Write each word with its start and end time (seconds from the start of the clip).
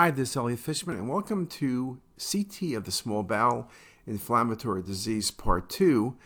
Hi, 0.00 0.10
this 0.10 0.30
is 0.30 0.36
Elliot 0.38 0.60
Fishman, 0.60 0.96
and 0.96 1.10
welcome 1.10 1.46
to 1.46 2.00
CT 2.16 2.72
of 2.72 2.84
the 2.84 2.90
Small 2.90 3.22
Bowel 3.22 3.68
Inflammatory 4.06 4.80
Disease 4.82 5.30
Part 5.30 5.68
2. 5.68 6.16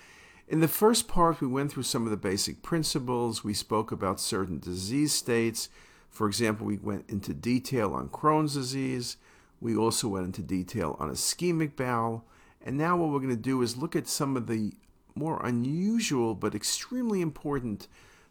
In 0.46 0.60
the 0.60 0.68
first 0.68 1.08
part, 1.08 1.40
we 1.40 1.48
went 1.48 1.72
through 1.72 1.82
some 1.82 2.04
of 2.04 2.12
the 2.12 2.16
basic 2.16 2.62
principles. 2.62 3.42
We 3.42 3.52
spoke 3.52 3.90
about 3.90 4.20
certain 4.20 4.60
disease 4.60 5.12
states. 5.12 5.70
For 6.08 6.28
example, 6.28 6.66
we 6.66 6.76
went 6.76 7.10
into 7.10 7.34
detail 7.34 7.94
on 7.94 8.10
Crohn's 8.10 8.54
disease. 8.54 9.16
We 9.60 9.74
also 9.74 10.06
went 10.06 10.26
into 10.26 10.42
detail 10.42 10.96
on 11.00 11.10
ischemic 11.10 11.74
bowel. 11.74 12.24
And 12.64 12.78
now, 12.78 12.96
what 12.96 13.10
we're 13.10 13.18
going 13.18 13.30
to 13.30 13.36
do 13.36 13.60
is 13.60 13.76
look 13.76 13.96
at 13.96 14.06
some 14.06 14.36
of 14.36 14.46
the 14.46 14.74
more 15.16 15.44
unusual 15.44 16.36
but 16.36 16.54
extremely 16.54 17.20
important 17.20 17.88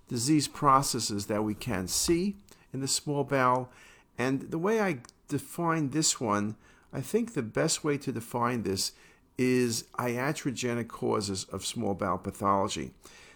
disease 0.08 0.48
processes 0.48 1.26
that 1.26 1.44
we 1.44 1.54
can 1.54 1.90
see 1.90 2.38
in 2.72 2.80
the 2.80 2.88
small 2.88 3.26
bowel. 3.26 3.70
And 4.18 4.52
the 4.52 4.58
way 4.60 4.80
I 4.80 5.00
define 5.28 5.90
this 5.90 6.20
one, 6.20 6.56
I 6.92 7.02
think 7.02 7.34
the 7.34 7.42
best 7.42 7.84
way 7.84 7.98
to 7.98 8.12
define 8.12 8.64
this 8.64 8.92
is 9.38 9.86
iatrogenic 9.98 10.88
causes 10.88 11.46
of 11.46 11.66
small 11.66 11.94
bowel 11.94 12.20
pathology. 12.20 12.92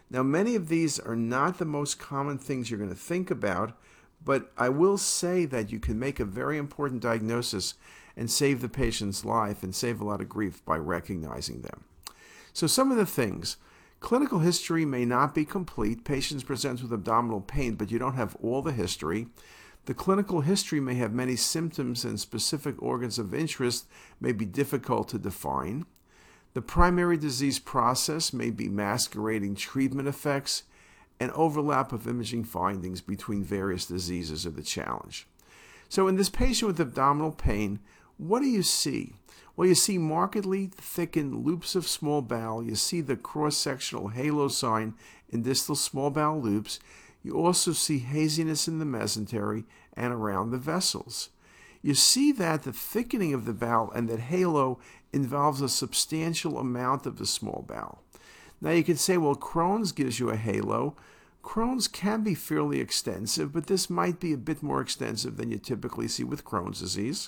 Now, 0.09 0.23
many 0.23 0.55
of 0.55 0.69
these 0.69 0.99
are 0.99 1.15
not 1.15 1.57
the 1.57 1.65
most 1.65 1.99
common 1.99 2.37
things 2.37 2.69
you're 2.69 2.77
going 2.77 2.91
to 2.91 2.95
think 2.95 3.29
about, 3.29 3.77
but 4.23 4.51
I 4.57 4.69
will 4.69 4.97
say 4.97 5.45
that 5.45 5.71
you 5.71 5.79
can 5.79 5.99
make 5.99 6.19
a 6.19 6.25
very 6.25 6.57
important 6.57 7.01
diagnosis 7.01 7.73
and 8.15 8.31
save 8.31 8.61
the 8.61 8.69
patient's 8.69 9.25
life 9.25 9.63
and 9.63 9.75
save 9.75 9.99
a 9.99 10.05
lot 10.05 10.21
of 10.21 10.29
grief 10.29 10.63
by 10.65 10.77
recognizing 10.77 11.61
them. 11.61 11.83
So, 12.53 12.67
some 12.67 12.91
of 12.91 12.97
the 12.97 13.05
things 13.05 13.57
clinical 13.99 14.39
history 14.39 14.85
may 14.85 15.05
not 15.05 15.35
be 15.35 15.45
complete. 15.45 16.05
Patients 16.05 16.43
present 16.43 16.81
with 16.81 16.93
abdominal 16.93 17.41
pain, 17.41 17.75
but 17.75 17.91
you 17.91 17.99
don't 17.99 18.15
have 18.15 18.35
all 18.41 18.61
the 18.61 18.71
history. 18.71 19.27
The 19.87 19.93
clinical 19.93 20.41
history 20.41 20.81
may 20.81 20.95
have 20.95 21.13
many 21.13 21.37
symptoms 21.37 22.03
and 22.03 22.19
specific 22.19 22.75
organs 22.83 23.17
of 23.17 23.33
interest 23.33 23.87
may 24.19 24.33
be 24.33 24.43
difficult 24.43 25.07
to 25.09 25.17
define. 25.17 25.85
The 26.55 26.61
primary 26.61 27.15
disease 27.15 27.57
process 27.57 28.33
may 28.33 28.49
be 28.49 28.67
masquerading 28.67 29.55
treatment 29.55 30.09
effects, 30.09 30.63
and 31.21 31.31
overlap 31.31 31.93
of 31.93 32.05
imaging 32.05 32.43
findings 32.43 32.99
between 32.99 33.45
various 33.45 33.85
diseases 33.85 34.45
are 34.45 34.51
the 34.51 34.61
challenge. 34.61 35.25
So, 35.87 36.09
in 36.09 36.17
this 36.17 36.29
patient 36.29 36.67
with 36.67 36.81
abdominal 36.81 37.31
pain, 37.31 37.79
what 38.17 38.41
do 38.41 38.45
you 38.45 38.63
see? 38.63 39.13
Well, 39.55 39.69
you 39.69 39.75
see 39.75 39.97
markedly 39.97 40.69
thickened 40.75 41.45
loops 41.45 41.75
of 41.75 41.87
small 41.87 42.21
bowel. 42.21 42.61
You 42.61 42.75
see 42.75 42.99
the 42.99 43.15
cross 43.15 43.55
sectional 43.55 44.09
halo 44.09 44.49
sign 44.49 44.95
in 45.29 45.43
distal 45.43 45.75
small 45.75 46.09
bowel 46.09 46.41
loops. 46.41 46.79
You 47.27 47.33
also 47.33 47.73
see 47.73 47.97
haziness 47.97 48.69
in 48.69 48.79
the 48.79 48.85
mesentery 48.85 49.65
and 49.91 50.13
around 50.13 50.51
the 50.51 50.57
vessels. 50.57 51.27
You 51.81 51.93
see 51.93 52.31
that 52.31 52.63
the 52.63 52.71
thickening 52.71 53.33
of 53.33 53.43
the 53.43 53.51
bowel 53.51 53.91
and 53.91 54.07
that 54.07 54.21
halo 54.21 54.79
involves 55.11 55.59
a 55.59 55.67
substantial 55.67 56.57
amount 56.57 57.05
of 57.05 57.17
the 57.17 57.25
small 57.25 57.65
bowel. 57.67 58.01
Now 58.61 58.69
you 58.69 58.81
can 58.81 58.95
say, 58.95 59.17
well, 59.17 59.35
Crohn's 59.35 59.91
gives 59.91 60.21
you 60.21 60.29
a 60.29 60.37
halo. 60.37 60.95
Crohn's 61.43 61.89
can 61.89 62.23
be 62.23 62.33
fairly 62.33 62.79
extensive, 62.79 63.51
but 63.51 63.67
this 63.67 63.89
might 63.89 64.21
be 64.21 64.31
a 64.31 64.37
bit 64.37 64.63
more 64.63 64.79
extensive 64.79 65.35
than 65.35 65.51
you 65.51 65.57
typically 65.57 66.07
see 66.07 66.23
with 66.23 66.45
Crohn's 66.45 66.79
disease. 66.79 67.27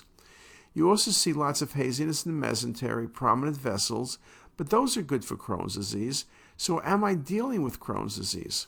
You 0.72 0.88
also 0.88 1.10
see 1.10 1.34
lots 1.34 1.60
of 1.60 1.74
haziness 1.74 2.24
in 2.24 2.40
the 2.40 2.46
mesentery, 2.46 3.12
prominent 3.12 3.58
vessels, 3.58 4.16
but 4.56 4.70
those 4.70 4.96
are 4.96 5.02
good 5.02 5.26
for 5.26 5.36
Crohn's 5.36 5.74
disease. 5.74 6.24
So, 6.56 6.80
am 6.84 7.04
I 7.04 7.12
dealing 7.12 7.62
with 7.62 7.80
Crohn's 7.80 8.16
disease? 8.16 8.66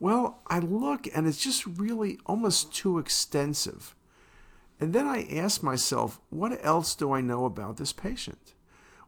Well, 0.00 0.40
I 0.46 0.58
look 0.58 1.08
and 1.14 1.26
it's 1.26 1.42
just 1.42 1.66
really 1.66 2.18
almost 2.26 2.74
too 2.74 2.98
extensive. 2.98 3.94
And 4.80 4.92
then 4.92 5.06
I 5.06 5.26
ask 5.32 5.62
myself, 5.62 6.20
what 6.30 6.58
else 6.64 6.94
do 6.94 7.12
I 7.12 7.20
know 7.20 7.44
about 7.44 7.76
this 7.76 7.92
patient? 7.92 8.54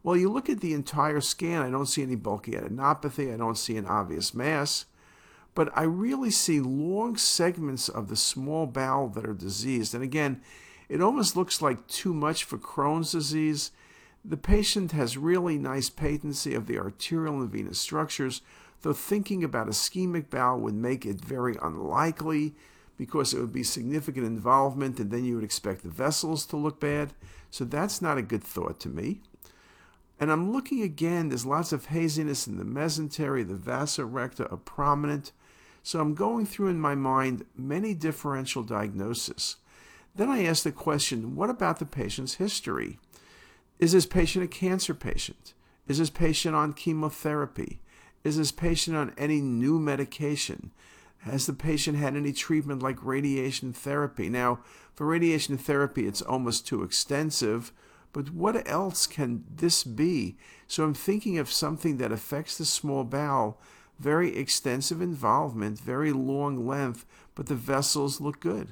Well, 0.03 0.17
you 0.17 0.31
look 0.31 0.49
at 0.49 0.61
the 0.61 0.73
entire 0.73 1.21
scan, 1.21 1.63
I 1.63 1.71
don't 1.71 1.87
see 1.87 2.03
any 2.03 2.15
bulky 2.15 2.53
adenopathy, 2.53 3.35
I 3.35 3.37
don't 3.37 3.59
see 3.59 3.77
an 3.77 3.87
obvious 3.87 4.33
mass, 4.33 4.87
but 5.57 5.69
I 5.77 5.83
really 5.83 6.31
see 6.31 6.61
long 6.61 7.17
segments 7.17 7.89
of 7.89 8.09
the 8.09 8.15
small 8.15 8.67
bowel 8.67 9.09
that 9.09 9.27
are 9.27 9.35
diseased. 9.35 9.95
And 9.95 10.05
again, 10.05 10.41
it 10.89 11.01
almost 11.01 11.37
looks 11.37 11.61
like 11.61 11.89
too 11.89 12.15
much 12.15 12.45
for 12.45 12.57
Crohn's 12.57 13.11
disease. 13.11 13.73
The 14.25 14.37
patient 14.37 14.93
has 14.93 15.17
really 15.17 15.59
nice 15.59 15.91
patency 15.91 16.55
of 16.55 16.67
the 16.67 16.79
arterial 16.79 17.41
and 17.41 17.51
venous 17.51 17.81
structures, 17.81 18.43
though 18.83 18.93
thinking 18.93 19.43
about 19.43 19.69
ischemic 19.69 20.31
bowel 20.31 20.61
would 20.61 20.75
make 20.75 21.05
it 21.05 21.21
very 21.21 21.57
unlikely 21.63 22.55
because 22.97 23.35
it 23.35 23.41
would 23.41 23.53
be 23.53 23.63
significant 23.63 24.27
involvement 24.27 24.99
and 24.99 25.11
then 25.11 25.25
you 25.25 25.35
would 25.35 25.45
expect 25.45 25.83
the 25.83 25.89
vessels 25.89 26.47
to 26.47 26.57
look 26.57 26.81
bad. 26.81 27.13
So 27.51 27.65
that's 27.65 28.01
not 28.01 28.19
a 28.19 28.23
good 28.23 28.43
thought 28.43 28.81
to 28.81 28.89
me. 28.89 29.21
And 30.19 30.33
I'm 30.33 30.53
looking 30.53 30.83
again, 30.83 31.29
there's 31.29 31.45
lots 31.45 31.73
of 31.73 31.87
haziness 31.87 32.47
in 32.47 32.57
the 32.57 32.65
mesentery, 32.65 33.47
the 33.47 33.55
vasa 33.55 34.05
recta 34.05 34.49
are 34.51 34.57
prominent. 34.57 35.33
So 35.83 36.01
I'm 36.01 36.15
going 36.15 36.47
through 36.47 36.69
in 36.69 36.81
my 36.81 36.95
mind 36.95 37.45
many 37.55 37.95
differential 37.95 38.63
diagnoses. 38.63 39.57
Then 40.15 40.31
I 40.31 40.45
ask 40.45 40.65
the 40.65 40.73
question 40.73 41.37
what 41.37 41.51
about 41.51 41.79
the 41.79 41.87
patient's 41.87 42.35
history? 42.35 42.99
Is 43.79 43.93
this 43.93 44.07
patient 44.07 44.45
a 44.45 44.49
cancer 44.49 44.95
patient? 44.95 45.53
Is 45.87 45.99
this 45.99 46.11
patient 46.11 46.55
on 46.55 46.73
chemotherapy? 46.73 47.81
Is 48.27 48.39
this 48.39 48.51
patient 48.51 48.97
on 48.97 49.15
any 49.17 49.41
new 49.41 49.79
medication? 49.79 50.73
Has 51.19 51.47
the 51.47 51.53
patient 51.53 51.97
had 51.97 52.17
any 52.17 52.33
treatment 52.33 52.83
like 52.83 53.01
radiation 53.01 53.73
therapy? 53.73 54.29
Now, 54.29 54.59
for 54.97 55.07
radiation 55.07 55.57
therapy, 55.57 56.09
it's 56.09 56.23
almost 56.23 56.67
too 56.67 56.83
extensive, 56.83 57.73
but 58.13 58.31
what 58.31 58.69
else 58.69 59.07
can 59.07 59.45
this 59.49 59.85
be? 59.85 60.37
So 60.67 60.83
I'm 60.83 60.93
thinking 60.93 61.39
of 61.39 61.53
something 61.53 61.99
that 61.99 62.11
affects 62.11 62.59
the 62.59 62.65
small 62.65 63.05
bowel, 63.05 63.61
very 64.01 64.37
extensive 64.37 65.01
involvement, 65.01 65.79
very 65.79 66.13
long 66.13 66.67
length, 66.67 67.07
but 67.37 67.47
the 67.47 67.55
vessels 67.55 68.21
look 68.21 68.41
good. 68.41 68.71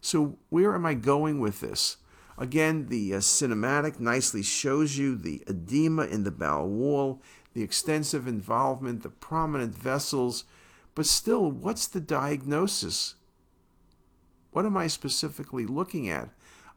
So, 0.00 0.38
where 0.48 0.74
am 0.74 0.86
I 0.86 0.94
going 0.94 1.40
with 1.40 1.60
this? 1.60 1.98
Again, 2.38 2.86
the 2.88 3.16
uh, 3.16 3.18
cinematic 3.18 4.00
nicely 4.00 4.42
shows 4.42 4.96
you 4.96 5.14
the 5.14 5.42
edema 5.46 6.06
in 6.06 6.24
the 6.24 6.30
bowel 6.30 6.70
wall 6.70 7.20
the 7.58 7.64
extensive 7.64 8.28
involvement, 8.28 9.02
the 9.02 9.08
prominent 9.08 9.76
vessels, 9.76 10.44
but 10.94 11.06
still, 11.06 11.50
what's 11.50 11.88
the 11.88 12.00
diagnosis? 12.00 13.16
What 14.52 14.64
am 14.64 14.76
I 14.76 14.86
specifically 14.86 15.66
looking 15.66 16.08
at? 16.08 16.28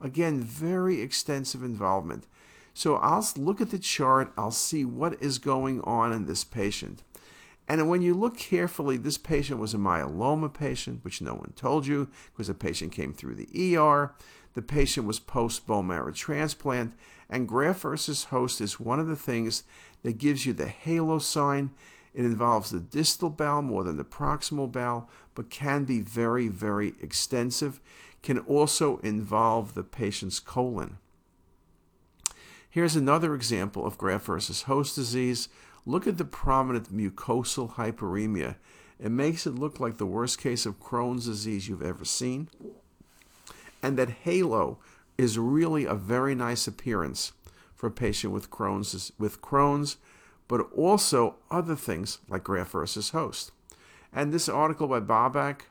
Again, 0.02 0.42
very 0.42 1.00
extensive 1.00 1.62
involvement. 1.62 2.26
So 2.74 2.96
I'll 2.96 3.24
look 3.38 3.62
at 3.62 3.70
the 3.70 3.78
chart, 3.78 4.34
I'll 4.36 4.50
see 4.50 4.84
what 4.84 5.22
is 5.22 5.38
going 5.38 5.82
on 5.82 6.12
in 6.14 6.26
this 6.26 6.44
patient. 6.44 7.04
And 7.68 7.88
when 7.88 8.02
you 8.02 8.16
look 8.16 8.36
carefully, 8.36 8.98
this 8.98 9.20
patient 9.20 9.60
was 9.60 9.76
a 9.76 9.78
myeloma 9.78 10.52
patient, 10.52 11.04
which 11.04 11.22
no 11.22 11.36
one 11.36 11.54
told 11.56 11.86
you 11.86 12.10
because 12.34 12.48
the 12.48 12.56
patient 12.56 12.92
came 12.92 13.14
through 13.14 13.36
the 13.36 13.78
ER. 13.78 14.16
The 14.56 14.64
patient 14.64 15.06
was 15.06 15.20
post 15.20 15.68
bone 15.68 15.88
marrow 15.88 16.12
transplant, 16.12 16.94
and 17.32 17.48
graft 17.48 17.82
versus 17.82 18.26
host 18.26 18.60
is 18.60 18.80
one 18.80 19.00
of 19.00 19.08
the 19.08 19.16
things 19.16 19.64
that 20.04 20.18
gives 20.18 20.46
you 20.46 20.52
the 20.52 20.68
halo 20.68 21.18
sign. 21.18 21.72
It 22.14 22.26
involves 22.26 22.72
the 22.72 22.82
distal 22.82 23.30
bowel 23.30 23.62
more 23.62 23.86
than 23.86 23.96
the 23.96 24.04
proximal 24.04 24.70
bowel, 24.70 25.10
but 25.34 25.50
can 25.50 25.86
be 25.86 26.02
very, 26.02 26.50
very 26.50 26.94
extensive. 27.02 27.80
Can 28.22 28.40
also 28.40 28.98
involve 28.98 29.74
the 29.74 29.84
patient's 29.84 30.42
colon. 30.42 30.98
Here's 32.70 32.98
another 32.98 33.34
example 33.34 33.86
of 33.86 33.98
graft 33.98 34.26
versus 34.26 34.64
host 34.64 34.96
disease. 34.96 35.48
Look 35.86 36.06
at 36.06 36.18
the 36.18 36.26
prominent 36.26 36.96
mucosal 36.96 37.74
hyperemia. 37.74 38.56
It 39.00 39.10
makes 39.10 39.48
it 39.48 39.56
look 39.56 39.80
like 39.80 39.98
the 39.98 40.06
worst 40.06 40.40
case 40.40 40.66
of 40.66 40.80
Crohn's 40.80 41.26
disease 41.26 41.68
you've 41.68 41.82
ever 41.82 42.06
seen. 42.06 42.50
And 43.82 43.98
that 43.98 44.10
halo 44.10 44.78
is 45.22 45.38
really 45.38 45.86
a 45.86 45.94
very 45.94 46.34
nice 46.34 46.68
appearance 46.68 47.34
for 47.76 47.88
a 47.88 47.92
patient 47.92 48.34
with 48.34 48.50
Crohn's, 48.50 49.12
with 49.20 49.42
Crohn's, 49.42 49.98
but 50.48 50.62
also 50.76 51.36
other 51.50 51.76
things 51.76 52.20
like 52.28 52.44
graft 52.44 52.72
versus 52.72 53.12
host. 53.12 53.52
And 54.12 54.34
this 54.34 54.50
article 54.50 54.88
by 54.88 55.00
Babak, 55.00 55.62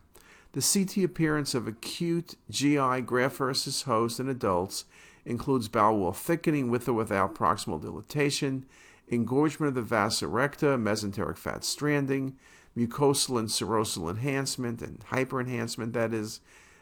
the 0.52 0.62
CT 0.62 1.04
appearance 1.04 1.54
of 1.54 1.66
acute 1.66 2.36
GI 2.50 3.02
graft 3.02 3.36
versus 3.36 3.82
host 3.82 4.20
in 4.20 4.28
adults 4.28 4.84
includes 5.24 5.68
bowel 5.68 5.98
wall 5.98 6.12
thickening 6.12 6.70
with 6.70 6.88
or 6.88 6.94
without 6.94 7.34
proximal 7.34 7.80
dilatation, 7.80 8.64
engorgement 9.08 9.68
of 9.68 9.74
the 9.74 9.82
vasa 9.82 10.26
recta, 10.26 10.78
mesenteric 10.78 11.36
fat 11.36 11.64
stranding, 11.64 12.36
mucosal 12.76 13.38
and 13.38 13.48
serosal 13.48 14.08
enhancement 14.08 14.80
and 14.80 15.00
hyperenhancement, 15.10 15.92
that 15.92 16.14
is, 16.14 16.40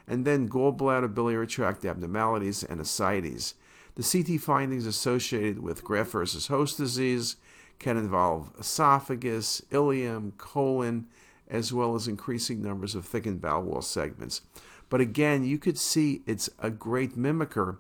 and 0.09 0.25
then 0.25 0.49
gallbladder 0.49 1.15
biliary 1.15 1.47
tract 1.47 1.85
abnormalities 1.85 2.65
and 2.65 2.81
ascites. 2.81 3.55
The 3.95 4.03
CT 4.03 4.41
findings 4.41 4.87
associated 4.87 5.61
with 5.61 5.85
graft 5.85 6.13
versus 6.13 6.47
host 6.47 6.79
disease 6.79 7.37
can 7.79 7.97
involve 7.97 8.51
esophagus, 8.59 9.63
ileum, 9.71 10.37
colon, 10.39 11.07
as 11.49 11.73
well 11.73 11.95
as 11.95 12.09
increasing 12.09 12.63
numbers 12.63 12.95
of 12.95 13.05
thickened 13.05 13.41
bowel 13.41 13.63
wall 13.63 13.83
segments. 13.83 14.43
But 14.89 15.01
again, 15.01 15.45
you 15.45 15.59
could 15.59 15.79
see 15.79 16.23
it's 16.27 16.49
a 16.59 16.71
great 16.71 17.17
mimicker. 17.17 17.79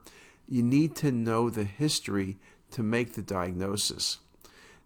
You 0.48 0.62
need 0.62 0.94
to 0.96 1.10
know 1.10 1.50
the 1.50 1.64
history 1.64 2.36
to 2.70 2.82
make 2.82 3.14
the 3.14 3.22
diagnosis. 3.22 4.18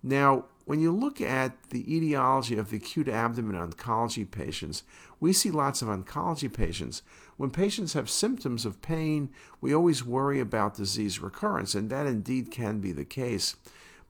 Now, 0.02 0.46
when 0.64 0.80
you 0.80 0.92
look 0.92 1.20
at 1.20 1.70
the 1.70 1.96
etiology 1.96 2.56
of 2.56 2.70
the 2.70 2.76
acute 2.76 3.08
abdomen 3.08 3.56
oncology 3.56 4.30
patients, 4.30 4.84
we 5.18 5.32
see 5.32 5.50
lots 5.50 5.82
of 5.82 5.88
oncology 5.88 6.52
patients. 6.52 7.02
When 7.36 7.50
patients 7.50 7.94
have 7.94 8.08
symptoms 8.08 8.64
of 8.64 8.82
pain, 8.82 9.30
we 9.60 9.74
always 9.74 10.04
worry 10.04 10.38
about 10.40 10.76
disease 10.76 11.20
recurrence, 11.20 11.74
and 11.74 11.90
that 11.90 12.06
indeed 12.06 12.50
can 12.50 12.80
be 12.80 12.92
the 12.92 13.04
case. 13.04 13.56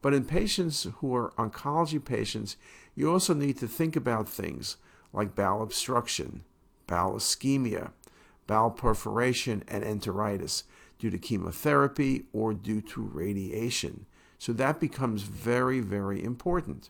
But 0.02 0.14
in 0.14 0.24
patients 0.24 0.86
who 0.96 1.14
are 1.14 1.32
oncology 1.38 2.04
patients, 2.04 2.56
you 2.94 3.10
also 3.10 3.32
need 3.32 3.56
to 3.58 3.68
think 3.68 3.96
about 3.96 4.28
things 4.28 4.76
like 5.12 5.34
bowel 5.34 5.62
obstruction, 5.62 6.44
bowel 6.86 7.14
ischemia, 7.14 7.92
bowel 8.46 8.70
perforation, 8.70 9.62
and 9.68 9.84
enteritis 9.84 10.64
due 10.98 11.10
to 11.10 11.18
chemotherapy 11.18 12.24
or 12.32 12.52
due 12.52 12.80
to 12.80 13.00
radiation. 13.00 14.06
So 14.42 14.52
that 14.54 14.80
becomes 14.80 15.22
very, 15.22 15.78
very 15.78 16.20
important. 16.20 16.88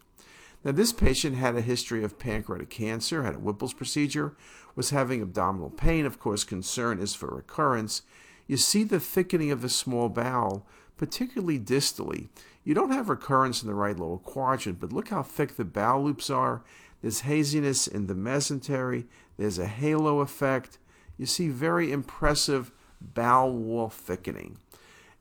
Now, 0.65 0.73
this 0.73 0.91
patient 0.91 1.37
had 1.37 1.55
a 1.55 1.61
history 1.61 2.03
of 2.03 2.19
pancreatic 2.19 2.71
cancer, 2.71 3.25
had 3.25 3.35
a 3.35 3.39
Whipple's 3.39 3.75
procedure, 3.75 4.35
was 4.75 4.89
having 4.89 5.21
abdominal 5.21 5.69
pain. 5.69 6.07
Of 6.07 6.19
course, 6.19 6.45
concern 6.45 6.99
is 6.99 7.15
for 7.15 7.27
recurrence. 7.27 8.01
You 8.47 8.57
see 8.57 8.85
the 8.85 8.99
thickening 8.99 9.51
of 9.51 9.61
the 9.61 9.69
small 9.69 10.09
bowel, 10.09 10.67
particularly 10.97 11.59
distally. 11.59 12.31
You 12.65 12.73
don't 12.73 12.91
have 12.91 13.11
recurrence 13.11 13.61
in 13.61 13.69
the 13.69 13.75
right 13.75 13.99
lower 13.99 14.17
quadrant, 14.17 14.81
but 14.81 14.95
look 14.95 15.11
how 15.11 15.23
thick 15.23 15.57
the 15.57 15.67
bowel 15.67 16.05
loops 16.05 16.31
are. 16.31 16.63
There's 17.03 17.21
haziness 17.21 17.87
in 17.87 18.07
the 18.07 18.15
mesentery. 18.15 19.05
There's 19.37 19.59
a 19.59 19.67
halo 19.67 20.21
effect. 20.21 20.79
You 21.19 21.27
see 21.27 21.49
very 21.51 21.93
impressive 21.93 22.73
bowel 22.99 23.53
wall 23.53 23.91
thickening. 23.91 24.57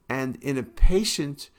And 0.08 0.38
in 0.42 0.58
a 0.58 0.64
patient 0.64 1.50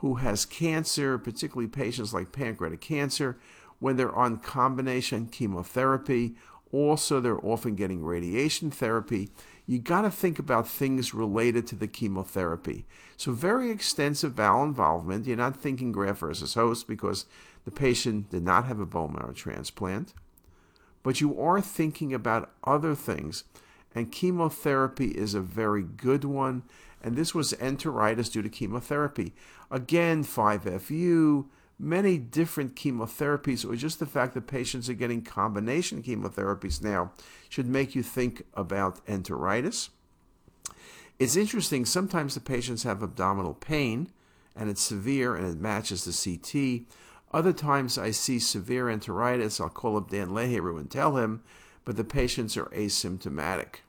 who 0.00 0.14
has 0.14 0.46
cancer, 0.46 1.18
particularly 1.18 1.68
patients 1.68 2.14
like 2.14 2.32
pancreatic 2.32 2.80
cancer, 2.80 3.38
when 3.80 3.96
they're 3.96 4.14
on 4.14 4.38
combination 4.38 5.26
chemotherapy, 5.26 6.34
also 6.72 7.20
they're 7.20 7.44
often 7.44 7.74
getting 7.74 8.02
radiation 8.02 8.70
therapy. 8.70 9.28
You 9.66 9.78
got 9.78 10.02
to 10.02 10.10
think 10.10 10.38
about 10.38 10.66
things 10.66 11.12
related 11.12 11.66
to 11.66 11.76
the 11.76 11.86
chemotherapy. 11.86 12.86
So, 13.18 13.32
very 13.32 13.70
extensive 13.70 14.34
bowel 14.34 14.64
involvement. 14.64 15.26
You're 15.26 15.36
not 15.36 15.56
thinking 15.56 15.92
graft 15.92 16.20
versus 16.20 16.54
host 16.54 16.88
because 16.88 17.26
the 17.66 17.70
patient 17.70 18.30
did 18.30 18.42
not 18.42 18.64
have 18.64 18.80
a 18.80 18.86
bone 18.86 19.12
marrow 19.12 19.34
transplant, 19.34 20.14
but 21.02 21.20
you 21.20 21.38
are 21.38 21.60
thinking 21.60 22.14
about 22.14 22.50
other 22.64 22.94
things. 22.94 23.44
And 23.94 24.12
chemotherapy 24.12 25.08
is 25.08 25.34
a 25.34 25.40
very 25.40 25.82
good 25.82 26.24
one 26.24 26.62
and 27.02 27.16
this 27.16 27.34
was 27.34 27.52
enteritis 27.54 28.30
due 28.30 28.42
to 28.42 28.48
chemotherapy. 28.48 29.32
Again, 29.70 30.24
5FU, 30.24 31.46
many 31.78 32.18
different 32.18 32.76
chemotherapies, 32.76 33.68
or 33.68 33.74
just 33.74 33.98
the 33.98 34.06
fact 34.06 34.34
that 34.34 34.46
patients 34.46 34.88
are 34.88 34.94
getting 34.94 35.22
combination 35.22 36.02
chemotherapies 36.02 36.82
now 36.82 37.12
should 37.48 37.66
make 37.66 37.94
you 37.94 38.02
think 38.02 38.42
about 38.54 39.04
enteritis. 39.06 39.88
It's 41.18 41.36
interesting, 41.36 41.84
sometimes 41.84 42.34
the 42.34 42.40
patients 42.40 42.82
have 42.82 43.02
abdominal 43.02 43.54
pain 43.54 44.10
and 44.56 44.68
it's 44.68 44.82
severe 44.82 45.36
and 45.36 45.46
it 45.46 45.60
matches 45.60 46.04
the 46.04 46.12
CT. 46.12 46.86
Other 47.32 47.52
times 47.52 47.96
I 47.96 48.10
see 48.10 48.38
severe 48.38 48.86
enteritis. 48.86 49.60
I'll 49.60 49.68
call 49.68 49.96
up 49.96 50.10
Dan 50.10 50.28
Laheru 50.28 50.78
and 50.78 50.90
tell 50.90 51.16
him, 51.16 51.42
but 51.90 51.96
the 51.96 52.04
patients 52.04 52.56
are 52.56 52.66
asymptomatic. 52.66 53.80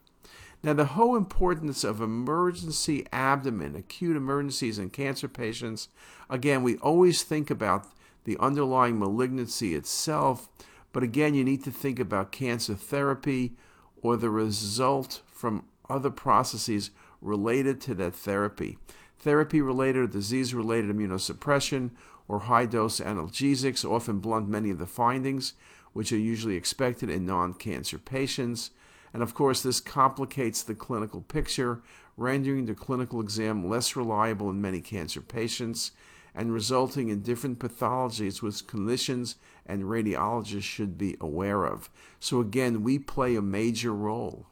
Now, 0.63 0.73
the 0.73 0.85
whole 0.85 1.15
importance 1.15 1.83
of 1.83 2.01
emergency 2.01 3.05
abdomen, 3.13 3.75
acute 3.75 4.17
emergencies 4.17 4.79
in 4.79 4.89
cancer 4.89 5.27
patients, 5.27 5.87
again, 6.27 6.63
we 6.63 6.77
always 6.77 7.21
think 7.21 7.51
about 7.51 7.85
the 8.23 8.37
underlying 8.39 8.97
malignancy 8.97 9.75
itself, 9.75 10.49
but 10.91 11.03
again, 11.03 11.35
you 11.35 11.43
need 11.43 11.63
to 11.63 11.69
think 11.69 11.99
about 11.99 12.31
cancer 12.31 12.73
therapy 12.73 13.53
or 14.01 14.17
the 14.17 14.31
result 14.31 15.21
from 15.31 15.65
other 15.87 16.09
processes 16.09 16.89
related 17.21 17.79
to 17.81 17.93
that 17.93 18.15
therapy. 18.15 18.79
Therapy 19.19 19.61
related 19.61 20.01
or 20.01 20.07
disease 20.07 20.55
related 20.55 20.89
immunosuppression 20.89 21.91
or 22.27 22.39
high 22.39 22.65
dose 22.65 22.99
analgesics 22.99 23.87
often 23.87 24.17
blunt 24.17 24.49
many 24.49 24.71
of 24.71 24.79
the 24.79 24.87
findings, 24.87 25.53
which 25.93 26.11
are 26.11 26.17
usually 26.17 26.55
expected 26.55 27.09
in 27.09 27.25
non 27.25 27.53
cancer 27.53 27.97
patients. 27.97 28.71
And 29.13 29.21
of 29.21 29.33
course, 29.33 29.61
this 29.61 29.79
complicates 29.79 30.63
the 30.63 30.75
clinical 30.75 31.21
picture, 31.21 31.81
rendering 32.15 32.65
the 32.65 32.73
clinical 32.73 33.19
exam 33.19 33.67
less 33.67 33.95
reliable 33.95 34.49
in 34.49 34.61
many 34.61 34.79
cancer 34.81 35.21
patients 35.21 35.91
and 36.33 36.53
resulting 36.53 37.09
in 37.09 37.21
different 37.21 37.59
pathologies 37.59 38.41
which 38.41 38.65
clinicians 38.67 39.35
and 39.65 39.83
radiologists 39.83 40.63
should 40.63 40.97
be 40.97 41.17
aware 41.19 41.65
of. 41.65 41.89
So, 42.19 42.39
again, 42.39 42.83
we 42.83 42.99
play 42.99 43.35
a 43.35 43.41
major 43.41 43.93
role. 43.93 44.47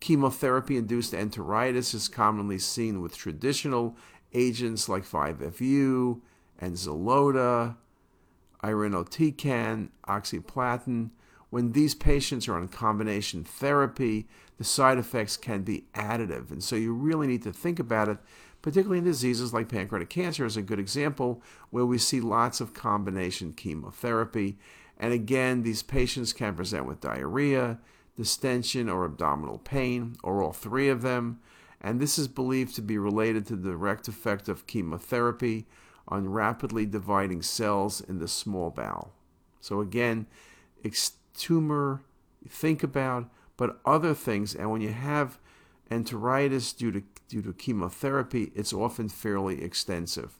Chemotherapy 0.00 0.76
induced 0.76 1.14
enteritis 1.14 1.94
is 1.94 2.08
commonly 2.08 2.58
seen 2.58 3.00
with 3.00 3.16
traditional 3.16 3.96
agents 4.34 4.88
like 4.88 5.04
5FU 5.04 6.20
and 6.60 6.74
Xeloda, 6.74 7.76
irinotecan, 8.64 9.88
oxaliplatin 10.06 11.10
when 11.54 11.70
these 11.70 11.94
patients 11.94 12.48
are 12.48 12.56
on 12.56 12.66
combination 12.66 13.44
therapy, 13.44 14.26
the 14.58 14.64
side 14.64 14.98
effects 14.98 15.36
can 15.36 15.62
be 15.62 15.84
additive. 15.94 16.50
And 16.50 16.64
so 16.64 16.74
you 16.74 16.92
really 16.92 17.28
need 17.28 17.44
to 17.44 17.52
think 17.52 17.78
about 17.78 18.08
it, 18.08 18.18
particularly 18.60 18.98
in 18.98 19.04
diseases 19.04 19.54
like 19.54 19.68
pancreatic 19.68 20.10
cancer, 20.10 20.44
is 20.44 20.56
a 20.56 20.62
good 20.62 20.80
example 20.80 21.40
where 21.70 21.86
we 21.86 21.96
see 21.96 22.20
lots 22.20 22.60
of 22.60 22.74
combination 22.74 23.52
chemotherapy. 23.52 24.58
And 24.98 25.12
again, 25.12 25.62
these 25.62 25.84
patients 25.84 26.32
can 26.32 26.56
present 26.56 26.86
with 26.86 27.00
diarrhea, 27.00 27.78
distension, 28.16 28.88
or 28.88 29.04
abdominal 29.04 29.58
pain, 29.58 30.16
or 30.24 30.42
all 30.42 30.52
three 30.52 30.88
of 30.88 31.02
them. 31.02 31.38
And 31.80 32.00
this 32.00 32.18
is 32.18 32.26
believed 32.26 32.74
to 32.74 32.82
be 32.82 32.98
related 32.98 33.46
to 33.46 33.54
the 33.54 33.70
direct 33.70 34.08
effect 34.08 34.48
of 34.48 34.66
chemotherapy 34.66 35.66
on 36.08 36.28
rapidly 36.28 36.86
dividing 36.86 37.42
cells 37.42 38.00
in 38.00 38.18
the 38.18 38.28
small 38.28 38.70
bowel. 38.70 39.12
So, 39.60 39.80
again, 39.80 40.26
tumor, 41.34 42.02
think 42.48 42.82
about, 42.82 43.28
but 43.56 43.80
other 43.84 44.14
things. 44.14 44.54
And 44.54 44.70
when 44.70 44.80
you 44.80 44.92
have 44.92 45.38
enteritis 45.90 46.76
due 46.76 46.92
to, 46.92 47.02
due 47.28 47.42
to 47.42 47.52
chemotherapy, 47.52 48.52
it's 48.54 48.72
often 48.72 49.08
fairly 49.08 49.62
extensive. 49.62 50.38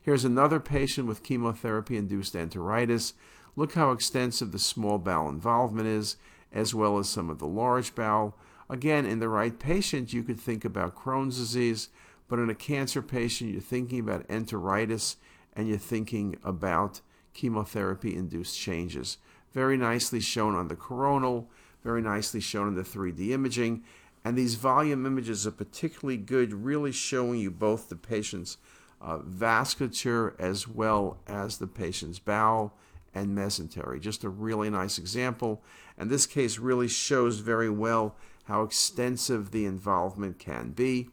Here's 0.00 0.24
another 0.24 0.60
patient 0.60 1.06
with 1.06 1.22
chemotherapy 1.22 1.96
induced 1.96 2.34
enteritis. 2.34 3.14
Look 3.56 3.74
how 3.74 3.92
extensive 3.92 4.52
the 4.52 4.58
small 4.58 4.98
bowel 4.98 5.28
involvement 5.28 5.88
is, 5.88 6.16
as 6.52 6.74
well 6.74 6.98
as 6.98 7.08
some 7.08 7.30
of 7.30 7.38
the 7.38 7.46
large 7.46 7.94
bowel. 7.94 8.36
Again, 8.68 9.06
in 9.06 9.18
the 9.18 9.28
right 9.28 9.58
patient, 9.58 10.12
you 10.12 10.22
could 10.22 10.40
think 10.40 10.64
about 10.64 10.96
Crohn's 10.96 11.38
disease, 11.38 11.88
but 12.28 12.38
in 12.38 12.50
a 12.50 12.54
cancer 12.54 13.02
patient, 13.02 13.52
you're 13.52 13.60
thinking 13.60 14.00
about 14.00 14.26
enteritis 14.28 15.16
and 15.54 15.68
you're 15.68 15.78
thinking 15.78 16.36
about 16.42 17.00
chemotherapy 17.32 18.14
induced 18.14 18.58
changes 18.58 19.18
very 19.54 19.76
nicely 19.76 20.20
shown 20.20 20.54
on 20.56 20.68
the 20.68 20.76
coronal, 20.76 21.48
very 21.82 22.02
nicely 22.02 22.40
shown 22.40 22.68
in 22.68 22.74
the 22.74 22.82
3D 22.82 23.30
imaging. 23.30 23.84
And 24.24 24.36
these 24.36 24.56
volume 24.56 25.06
images 25.06 25.46
are 25.46 25.52
particularly 25.52 26.16
good, 26.16 26.52
really 26.52 26.92
showing 26.92 27.38
you 27.38 27.50
both 27.50 27.88
the 27.88 27.96
patient's 27.96 28.58
uh, 29.00 29.18
vasculature 29.18 30.38
as 30.40 30.66
well 30.66 31.18
as 31.26 31.58
the 31.58 31.66
patient's 31.66 32.18
bowel 32.18 32.74
and 33.14 33.36
mesentery. 33.36 34.00
Just 34.00 34.24
a 34.24 34.28
really 34.28 34.70
nice 34.70 34.98
example. 34.98 35.62
And 35.96 36.10
this 36.10 36.26
case 36.26 36.58
really 36.58 36.88
shows 36.88 37.38
very 37.38 37.70
well 37.70 38.16
how 38.44 38.62
extensive 38.62 39.52
the 39.52 39.66
involvement 39.66 40.38
can 40.38 40.70
be. 40.70 41.10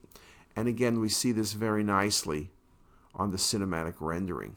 And 0.55 0.67
again, 0.67 0.99
we 0.99 1.09
see 1.09 1.31
this 1.31 1.53
very 1.53 1.83
nicely 1.83 2.51
on 3.15 3.31
the 3.31 3.37
cinematic 3.37 3.95
rendering. 3.99 4.55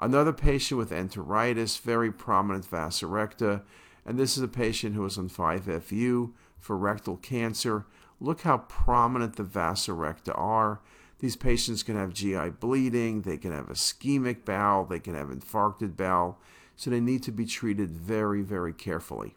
Another 0.00 0.32
patient 0.32 0.78
with 0.78 0.90
enteritis, 0.90 1.80
very 1.80 2.10
prominent 2.10 2.64
vasa 2.64 3.06
recta, 3.06 3.62
and 4.04 4.18
this 4.18 4.36
is 4.36 4.42
a 4.42 4.48
patient 4.48 4.94
who 4.94 5.02
was 5.02 5.16
on 5.16 5.28
5FU 5.28 6.32
for 6.58 6.76
rectal 6.76 7.16
cancer. 7.16 7.86
Look 8.20 8.42
how 8.42 8.58
prominent 8.58 9.36
the 9.36 9.44
vasa 9.44 9.92
recta 9.92 10.32
are. 10.34 10.80
These 11.20 11.36
patients 11.36 11.84
can 11.84 11.96
have 11.96 12.12
GI 12.12 12.50
bleeding, 12.58 13.22
they 13.22 13.36
can 13.36 13.52
have 13.52 13.68
ischemic 13.68 14.44
bowel, 14.44 14.84
they 14.84 14.98
can 14.98 15.14
have 15.14 15.28
infarcted 15.28 15.96
bowel, 15.96 16.40
so 16.74 16.90
they 16.90 16.98
need 16.98 17.22
to 17.22 17.30
be 17.30 17.46
treated 17.46 17.90
very, 17.90 18.42
very 18.42 18.72
carefully. 18.72 19.36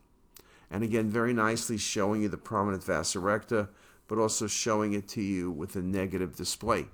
And 0.72 0.84
again, 0.84 1.12
very 1.12 1.32
nicely 1.32 1.78
showing 1.78 2.24
you 2.24 2.30
the 2.30 2.38
prominent 2.38 2.84
vasa 2.84 3.20
recta, 3.20 3.70
but 4.08 4.18
also 4.18 4.48
showing 4.48 4.94
it 4.94 5.08
to 5.10 5.22
you 5.22 5.52
with 5.52 5.76
a 5.76 5.82
negative 5.82 6.36
display. 6.36 6.88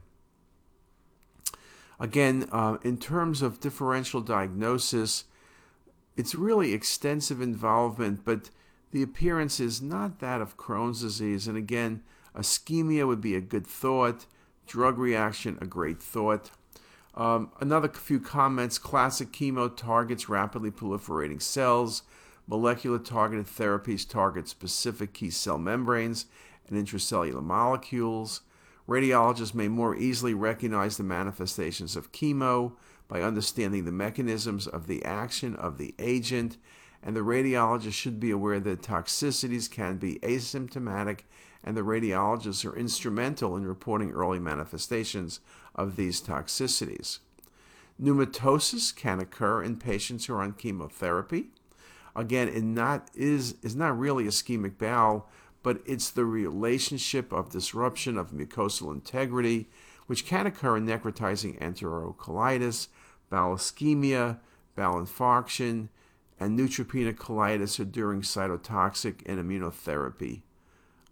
Again, 2.00 2.48
uh, 2.52 2.78
in 2.84 2.98
terms 2.98 3.42
of 3.42 3.60
differential 3.60 4.22
diagnosis, 4.22 5.26
it's 6.18 6.34
really 6.36 6.74
extensive 6.74 7.42
involvement, 7.42 8.26
but 8.26 8.50
The 8.92 9.04
appearance 9.04 9.60
is 9.60 9.82
not 9.82 10.20
that 10.20 10.42
of 10.42 10.58
Crohn's 10.58 11.02
disease, 11.02 11.48
and 11.48 11.58
again, 11.58 12.04
ischemia 12.36 13.08
would 13.08 13.22
be 13.22 13.36
a 13.36 13.42
good 13.42 13.66
thought, 13.66 14.26
drug 14.68 14.98
reaction, 14.98 15.58
a 15.62 15.66
great 15.66 16.02
thought. 16.02 16.52
Um, 17.16 17.52
another 17.60 17.90
few 17.90 18.20
comments 18.20 18.78
classic 18.78 19.32
chemo 19.32 19.76
targets 19.76 20.30
rapidly 20.30 20.72
proliferating 20.72 21.42
cells. 21.42 22.04
Molecular 22.48 23.00
targeted 23.00 23.46
therapies 23.48 24.08
target 24.08 24.48
specific 24.48 25.14
key 25.14 25.30
cell 25.30 25.58
membranes 25.58 26.26
and 26.72 26.84
intracellular 26.84 27.44
molecules. 27.44 28.42
Radiologists 28.88 29.54
may 29.54 29.68
more 29.68 29.96
easily 29.96 30.34
recognize 30.34 30.98
the 30.98 31.04
manifestations 31.04 31.96
of 31.96 32.12
chemo 32.12 32.74
by 33.08 33.22
understanding 33.22 33.86
the 33.86 33.92
mechanisms 33.92 34.68
of 34.68 34.88
the 34.88 35.04
action 35.06 35.56
of 35.56 35.78
the 35.78 35.94
agent, 36.00 36.58
and 37.04 37.16
the 37.16 37.22
radiologist 37.22 37.94
should 37.94 38.20
be 38.20 38.32
aware 38.32 38.60
that 38.60 38.82
toxicities 38.82 39.70
can 39.70 39.98
be 39.98 40.20
asymptomatic, 40.24 41.20
and 41.64 41.76
the 41.78 41.82
radiologists 41.82 42.66
are 42.66 42.76
instrumental 42.76 43.56
in 43.56 43.66
reporting 43.66 44.12
early 44.12 44.40
manifestations 44.40 45.40
of 45.76 45.96
these 45.96 46.22
toxicities. 46.22 47.20
Pneumatosis 48.02 48.96
can 48.96 49.20
occur 49.20 49.62
in 49.62 49.78
patients 49.78 50.26
who 50.26 50.34
are 50.34 50.42
on 50.42 50.54
chemotherapy. 50.54 51.48
Again, 52.16 52.50
it 52.50 52.64
not 52.64 53.10
is 53.14 53.56
is 53.62 53.76
not 53.76 53.98
really 53.98 54.26
ischemic 54.26 54.78
bowel, 54.78 55.30
but 55.64 55.82
it's 55.86 56.10
the 56.10 56.26
relationship 56.26 57.32
of 57.32 57.52
disruption 57.52 58.18
of 58.18 58.32
mucosal 58.32 58.94
integrity, 58.94 59.68
which 60.08 60.26
can 60.26 60.48
occur 60.48 60.78
in 60.78 60.86
necrotizing 60.86 61.60
enterocolitis, 61.60 62.88
bowel 63.30 63.56
ischemia, 63.56 64.40
bowel 64.76 65.02
infarction, 65.02 65.90
and 66.40 66.58
neutropenic 66.58 67.16
colitis 67.16 67.80
or 67.80 67.86
during 67.86 68.22
cytotoxic 68.22 69.22
and 69.28 69.40
immunotherapy. 69.40 70.42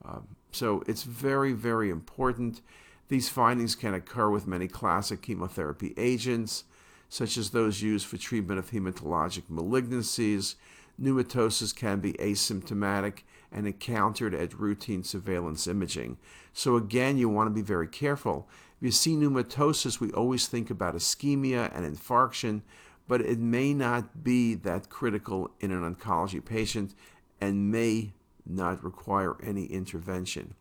Um, 0.03 0.27
so 0.51 0.83
it's 0.87 1.03
very, 1.03 1.53
very 1.53 1.89
important. 1.89 2.61
These 3.09 3.29
findings 3.29 3.75
can 3.75 3.93
occur 3.93 4.29
with 4.29 4.47
many 4.47 4.67
classic 4.67 5.21
chemotherapy 5.21 5.93
agents, 5.97 6.63
such 7.09 7.37
as 7.37 7.51
those 7.51 7.81
used 7.81 8.07
for 8.07 8.17
treatment 8.17 8.59
of 8.59 8.71
hematologic 8.71 9.43
malignancies. 9.51 10.55
Pneumatosis 11.01 11.75
can 11.75 11.99
be 11.99 12.13
asymptomatic 12.13 13.19
and 13.51 13.67
encountered 13.67 14.33
at 14.33 14.59
routine 14.59 15.03
surveillance 15.03 15.67
imaging. 15.67 16.17
So, 16.53 16.75
again, 16.75 17.17
you 17.17 17.29
want 17.29 17.47
to 17.47 17.53
be 17.53 17.61
very 17.61 17.87
careful. 17.87 18.47
If 18.77 18.85
you 18.85 18.91
see 18.91 19.15
pneumatosis, 19.15 19.99
we 19.99 20.11
always 20.11 20.47
think 20.47 20.69
about 20.69 20.95
ischemia 20.95 21.75
and 21.75 21.85
infarction, 21.85 22.61
but 23.07 23.21
it 23.21 23.39
may 23.39 23.73
not 23.73 24.23
be 24.23 24.55
that 24.55 24.89
critical 24.89 25.51
in 25.59 25.71
an 25.71 25.95
oncology 25.95 26.43
patient 26.43 26.93
and 27.41 27.71
may 27.71 28.13
not 28.45 28.83
require 28.83 29.35
any 29.43 29.65
intervention. 29.65 30.53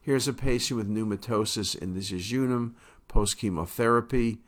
Here's 0.00 0.26
a 0.26 0.32
patient 0.32 0.78
with 0.78 0.88
pneumatosis 0.88 1.76
in 1.76 1.94
the 1.94 2.00
jejunum 2.00 2.72
post 3.06 3.38
chemotherapy. 3.38 4.38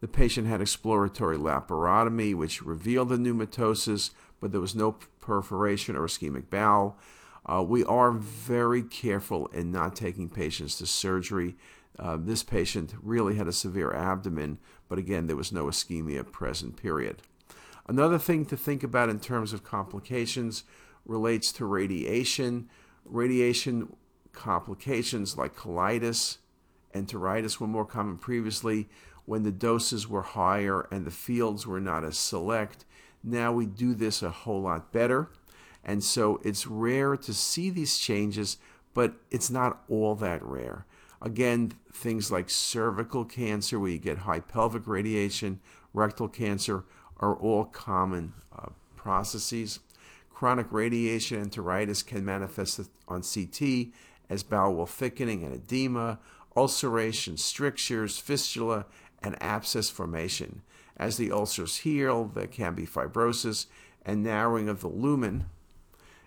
The 0.00 0.08
patient 0.08 0.48
had 0.48 0.60
exploratory 0.60 1.36
laparotomy, 1.36 2.34
which 2.34 2.62
revealed 2.62 3.10
the 3.10 3.16
pneumatosis, 3.16 4.10
but 4.40 4.52
there 4.52 4.60
was 4.60 4.74
no 4.74 4.96
perforation 5.20 5.96
or 5.96 6.06
ischemic 6.06 6.50
bowel. 6.50 6.96
Uh, 7.44 7.62
we 7.66 7.84
are 7.84 8.12
very 8.12 8.82
careful 8.82 9.46
in 9.48 9.72
not 9.72 9.96
taking 9.96 10.28
patients 10.28 10.76
to 10.78 10.86
surgery. 10.86 11.56
Uh, 11.98 12.16
this 12.18 12.42
patient 12.42 12.94
really 13.02 13.34
had 13.36 13.48
a 13.48 13.52
severe 13.52 13.92
abdomen, 13.92 14.58
but 14.88 14.98
again, 14.98 15.26
there 15.26 15.36
was 15.36 15.52
no 15.52 15.66
ischemia 15.66 16.30
present, 16.30 16.76
period. 16.76 17.22
Another 17.88 18.18
thing 18.18 18.46
to 18.46 18.56
think 18.56 18.82
about 18.82 19.08
in 19.08 19.18
terms 19.18 19.52
of 19.52 19.64
complications 19.64 20.64
relates 21.04 21.50
to 21.52 21.64
radiation. 21.64 22.68
Radiation 23.04 23.96
complications 24.32 25.36
like 25.36 25.56
colitis, 25.56 26.38
enteritis 26.94 27.58
were 27.58 27.66
more 27.66 27.84
common 27.84 28.18
previously 28.18 28.88
when 29.24 29.42
the 29.42 29.52
doses 29.52 30.08
were 30.08 30.22
higher 30.22 30.86
and 30.90 31.04
the 31.04 31.10
fields 31.10 31.66
were 31.66 31.80
not 31.80 32.04
as 32.04 32.18
select. 32.18 32.84
Now 33.22 33.52
we 33.52 33.66
do 33.66 33.94
this 33.94 34.22
a 34.22 34.30
whole 34.30 34.62
lot 34.62 34.92
better. 34.92 35.28
And 35.84 36.02
so 36.02 36.40
it's 36.44 36.66
rare 36.66 37.16
to 37.16 37.34
see 37.34 37.70
these 37.70 37.98
changes, 37.98 38.58
but 38.94 39.14
it's 39.30 39.50
not 39.50 39.82
all 39.88 40.14
that 40.16 40.42
rare. 40.42 40.86
Again, 41.20 41.74
things 41.92 42.32
like 42.32 42.50
cervical 42.50 43.24
cancer, 43.24 43.78
where 43.78 43.90
you 43.90 43.98
get 43.98 44.18
high 44.18 44.40
pelvic 44.40 44.86
radiation, 44.86 45.60
rectal 45.92 46.28
cancer, 46.28 46.84
are 47.18 47.36
all 47.36 47.64
common 47.64 48.34
uh, 48.56 48.70
processes. 48.96 49.80
Chronic 50.30 50.66
radiation 50.70 51.44
enteritis 51.44 52.04
can 52.04 52.24
manifest 52.24 52.80
on 53.06 53.22
CT 53.22 53.92
as 54.28 54.42
bowel 54.42 54.86
thickening 54.86 55.44
and 55.44 55.54
edema, 55.54 56.18
ulceration, 56.56 57.36
strictures, 57.36 58.18
fistula, 58.18 58.86
and 59.22 59.40
abscess 59.40 59.90
formation. 59.90 60.62
As 60.96 61.16
the 61.16 61.30
ulcers 61.30 61.78
heal, 61.78 62.24
there 62.24 62.46
can 62.46 62.74
be 62.74 62.86
fibrosis 62.86 63.66
and 64.04 64.22
narrowing 64.22 64.68
of 64.68 64.80
the 64.80 64.88
lumen, 64.88 65.46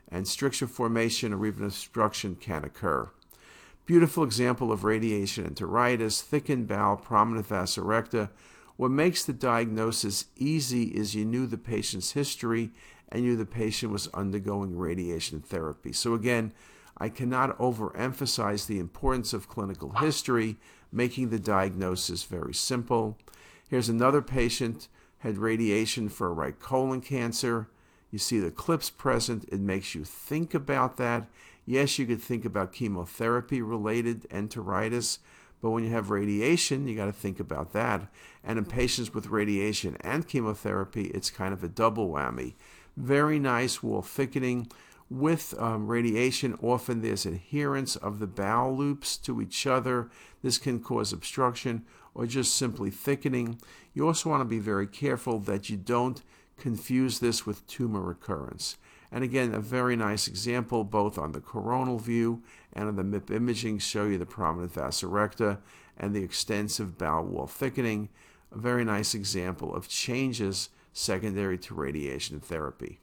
and 0.10 0.28
stricture 0.28 0.68
formation 0.68 1.34
or 1.34 1.46
even 1.46 1.66
obstruction 1.66 2.36
can 2.36 2.64
occur. 2.64 3.10
Beautiful 3.86 4.24
example 4.24 4.72
of 4.72 4.84
radiation 4.84 5.46
enteritis, 5.46 6.22
thickened 6.22 6.68
bowel, 6.68 6.98
prominent 6.98 7.46
vasa 7.48 7.82
recta. 7.82 8.30
What 8.78 8.92
makes 8.92 9.24
the 9.24 9.34
diagnosis 9.34 10.26
easy 10.36 10.86
is 10.86 11.16
you 11.16 11.24
knew 11.24 11.46
the 11.46 11.58
patient's 11.58 12.12
history 12.12 12.72
and 13.10 13.24
you 13.24 13.32
knew 13.32 13.38
the 13.38 13.46
patient 13.46 13.92
was 13.92 14.08
undergoing 14.14 14.76
radiation 14.78 15.40
therapy. 15.40 15.94
So, 15.94 16.14
again, 16.14 16.52
I 16.98 17.10
cannot 17.10 17.58
overemphasize 17.60 18.66
the 18.66 18.80
importance 18.80 19.34
of 19.34 19.50
clinical 19.50 19.92
history, 19.92 20.58
making 20.92 21.30
the 21.30 21.40
diagnosis 21.40 22.24
very 22.24 22.54
simple. 22.54 23.18
Here's 23.70 23.90
another 23.90 24.22
patient 24.22 24.88
had 25.20 25.38
radiation 25.38 26.10
for 26.10 26.34
right 26.34 26.60
colon 26.60 27.02
cancer. 27.02 27.68
You 28.12 28.20
see 28.20 28.40
the 28.40 28.52
clips 28.52 28.90
present, 28.90 29.46
it 29.52 29.60
makes 29.60 29.96
you 29.96 30.04
think 30.04 30.54
about 30.54 30.98
that. 30.98 31.28
Yes, 31.66 31.98
you 31.98 32.06
could 32.06 32.22
think 32.22 32.46
about 32.46 32.74
chemotherapy 32.74 33.62
related 33.62 34.30
enteritis, 34.30 35.18
but 35.62 35.72
when 35.72 35.84
you 35.84 35.90
have 35.90 36.12
radiation, 36.12 36.88
you 36.88 36.96
got 36.96 37.06
to 37.06 37.12
think 37.12 37.40
about 37.40 37.74
that. 37.74 38.08
And 38.44 38.60
in 38.60 38.66
patients 38.66 39.14
with 39.14 39.28
radiation 39.28 39.98
and 40.02 40.28
chemotherapy, 40.28 41.06
it's 41.08 41.32
kind 41.32 41.54
of 41.54 41.64
a 41.64 41.68
double 41.68 42.10
whammy. 42.10 42.54
Very 42.96 43.40
nice 43.40 43.82
wall 43.82 44.04
thickening. 44.04 44.68
With 45.10 45.54
um, 45.60 45.88
radiation, 45.88 46.58
often 46.62 47.02
there's 47.02 47.26
adherence 47.26 47.96
of 47.96 48.20
the 48.20 48.28
bowel 48.28 48.76
loops 48.76 49.18
to 49.18 49.42
each 49.42 49.68
other. 49.68 50.10
This 50.42 50.58
can 50.58 50.80
cause 50.80 51.12
obstruction 51.14 51.86
or 52.14 52.26
just 52.26 52.56
simply 52.56 52.90
thickening. 52.90 53.60
You 53.94 54.08
also 54.08 54.30
want 54.30 54.42
to 54.42 54.46
be 54.46 54.60
very 54.60 54.88
careful 54.88 55.40
that 55.40 55.70
you 55.70 55.78
don't 55.78 56.22
confuse 56.58 57.20
this 57.20 57.46
with 57.46 57.66
tumor 57.68 58.02
recurrence. 58.02 58.78
And 59.12 59.24
again, 59.24 59.54
a 59.54 59.60
very 59.60 59.96
nice 59.96 60.28
example, 60.28 60.84
both 60.84 61.18
on 61.18 61.32
the 61.32 61.40
coronal 61.40 62.00
view 62.00 62.42
and 62.74 62.88
on 62.88 62.96
the 62.96 63.04
MIP 63.04 63.34
imaging, 63.34 63.80
show 63.80 64.06
you 64.06 64.18
the 64.18 64.26
prominent 64.26 64.74
vasa 64.74 65.08
recta 65.08 65.60
and 65.98 66.14
the 66.14 66.24
extensive 66.24 66.98
bowel 66.98 67.26
wall 67.26 67.48
thickening. 67.48 68.10
A 68.52 68.58
very 68.58 68.84
nice 68.84 69.14
example 69.14 69.74
of 69.74 69.88
changes 69.88 70.70
secondary 70.92 71.58
to 71.60 71.74
radiation 71.74 72.40
therapy. 72.40 73.00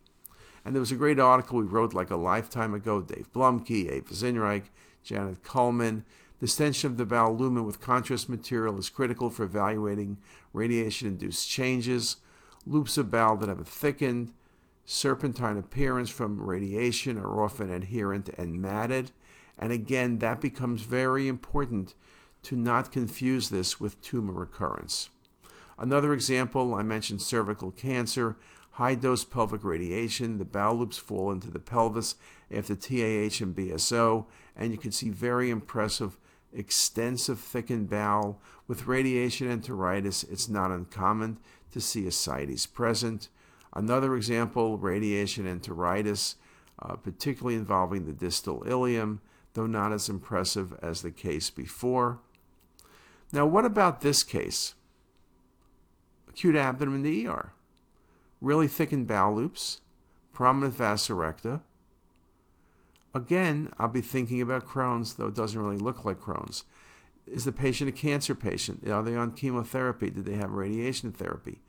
And 0.65 0.75
there 0.75 0.81
was 0.81 0.93
a 0.93 0.97
great 0.97 1.19
article 1.19 1.59
we 1.59 1.65
wrote 1.65 1.95
like 1.95 2.11
a 2.11 2.17
lifetime 2.17 2.75
ago, 2.75 3.01
Dave 3.01 3.33
Bluemke, 3.33 3.71
Eva 3.71 4.15
Zinreich, 4.15 4.65
Janet 5.03 5.43
Coleman. 5.43 6.05
Stench 6.45 6.83
of 6.83 6.97
the 6.97 7.07
bowel 7.07 7.37
lumen 7.37 7.65
with 7.65 7.81
contrast 7.81 8.29
material 8.29 8.77
is 8.77 8.89
critical 8.89 9.31
for 9.31 9.45
evaluating 9.45 10.19
radiation-induced 10.53 11.49
changes. 11.49 12.17
Loops 12.67 12.97
of 12.97 13.11
bowel 13.11 13.37
that 13.39 13.49
have 13.49 13.61
a 13.61 13.65
thickened, 13.65 14.33
serpentine 14.85 15.57
appearance 15.57 16.11
from 16.11 16.41
radiation 16.41 17.19
are 17.19 17.43
often 17.43 17.71
adherent 17.71 18.29
and 18.31 18.61
matted. 18.61 19.11
And 19.59 19.73
again, 19.73 20.19
that 20.19 20.41
becomes 20.41 20.83
very 20.83 21.29
important 21.29 21.95
to 22.45 22.57
not 22.57 22.93
confuse 22.93 23.49
this 23.49 23.81
with 23.81 24.01
tumor 24.03 24.33
recurrence. 24.33 25.11
Another 25.79 26.13
example, 26.13 26.75
I 26.75 26.83
mentioned 26.83 27.23
cervical 27.23 27.71
cancer 27.71 28.37
high 28.73 28.95
dose 28.95 29.25
pelvic 29.25 29.65
radiation. 29.65 30.39
The 30.39 30.45
bowel 30.45 30.77
loops 30.77 30.99
fall 30.99 31.31
into 31.31 31.51
the 31.51 31.59
pelvis 31.59 32.15
after 32.51 32.75
TAH 32.75 33.43
and 33.43 33.55
BSO, 33.55 34.27
and 34.57 34.73
you 34.73 34.79
can 34.79 34.93
see 34.93 35.11
very 35.11 35.51
impressive, 35.51 36.19
extensive 36.53 37.39
thickened 37.39 37.89
bowel. 37.89 38.41
With 38.69 38.87
radiation 38.87 39.49
enteritis, 39.49 40.31
it's 40.31 40.49
not 40.49 40.71
uncommon 40.71 41.39
to 41.73 41.81
see 41.81 42.07
ascites 42.07 42.67
present. 42.67 43.29
Another 43.75 44.15
example, 44.17 44.79
radiation 44.79 45.47
enteritis, 45.47 46.37
uh, 46.81 46.97
particularly 46.97 47.57
involving 47.57 48.07
the 48.07 48.13
distal 48.13 48.63
ileum, 48.67 49.19
though 49.55 49.67
not 49.67 49.93
as 49.93 50.09
impressive 50.09 50.75
as 50.83 51.03
the 51.03 51.11
case 51.11 51.51
before. 51.51 52.19
Now, 53.33 53.47
what 53.47 53.65
about 53.65 54.01
this 54.01 54.23
case? 54.23 54.75
Acute 56.29 56.57
abdomen 56.57 56.97
in 56.97 57.03
the 57.03 57.27
ER 57.27 57.53
really 58.43 58.67
thickened 58.69 59.07
bowel 59.07 59.37
loops, 59.37 59.81
prominent 60.33 60.79
recta, 61.09 61.63
Again, 63.15 63.71
I'll 63.79 63.89
be 63.89 64.01
thinking 64.01 64.41
about 64.41 64.67
Crohn's, 64.67 65.15
though 65.15 65.27
it 65.27 65.35
doesn't 65.35 65.61
really 65.61 65.77
look 65.77 66.05
like 66.05 66.21
Crohn's. 66.21 66.65
Is 67.27 67.45
the 67.45 67.53
patient 67.53 67.89
a 67.89 67.93
cancer 67.93 68.35
patient? 68.35 68.89
Are 68.89 69.03
they 69.03 69.15
on 69.15 69.33
chemotherapy? 69.33 70.11
Did 70.11 70.25
they 70.25 70.35
have 70.35 70.51
radiation 70.51 71.13
therapy? 71.13 71.61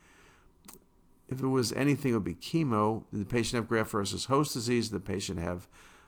If 1.28 1.42
it 1.42 1.48
was 1.48 1.74
anything, 1.74 2.12
it 2.12 2.16
would 2.16 2.24
be 2.24 2.36
chemo. 2.36 3.04
Did 3.12 3.22
the 3.22 3.26
patient 3.26 3.58
have 3.60 3.68
graft 3.68 3.92
versus 3.92 4.26
host 4.26 4.54
disease? 4.54 4.90
Did 4.90 4.96
the 4.96 5.12
patient 5.12 5.40
have 5.40 5.68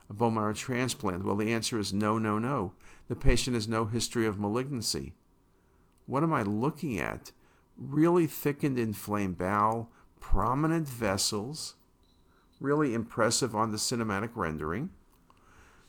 a 0.09 0.13
bone 0.13 0.35
marrow 0.35 0.53
transplant? 0.53 1.23
Well, 1.23 1.35
the 1.35 1.53
answer 1.53 1.79
is 1.79 1.93
no, 1.93 2.17
no, 2.17 2.39
no. 2.39 2.73
The 3.07 3.15
patient 3.15 3.55
has 3.55 3.67
no 3.67 3.85
history 3.85 4.25
of 4.25 4.39
malignancy. 4.39 5.13
What 6.05 6.23
am 6.23 6.33
I 6.33 6.43
looking 6.43 6.99
at? 6.99 7.31
Really 7.77 8.27
thickened, 8.27 8.79
inflamed 8.79 9.37
bowel, 9.37 9.91
prominent 10.19 10.87
vessels, 10.87 11.75
really 12.59 12.93
impressive 12.93 13.55
on 13.55 13.71
the 13.71 13.77
cinematic 13.77 14.31
rendering. 14.35 14.89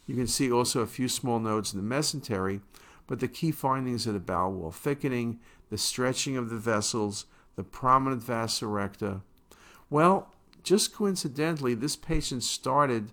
You 0.06 0.14
can 0.14 0.26
see 0.26 0.50
also 0.50 0.80
a 0.80 0.86
few 0.86 1.08
small 1.08 1.38
nodes 1.38 1.74
in 1.74 1.80
the 1.80 1.94
mesentery, 1.94 2.60
but 3.06 3.20
the 3.20 3.28
key 3.28 3.50
findings 3.50 4.06
are 4.06 4.12
the 4.12 4.20
bowel 4.20 4.52
wall 4.52 4.70
thickening, 4.70 5.40
the 5.70 5.78
stretching 5.78 6.36
of 6.36 6.50
the 6.50 6.56
vessels, 6.56 7.26
the 7.56 7.64
prominent 7.64 8.22
vasa. 8.22 9.22
Well, 9.90 10.32
just 10.62 10.94
coincidentally, 10.94 11.74
this 11.74 11.96
patient 11.96 12.42
started 12.42 13.12